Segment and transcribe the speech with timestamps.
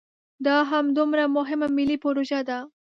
[0.45, 2.57] دا همدومره مهمه ملي پروژه ده.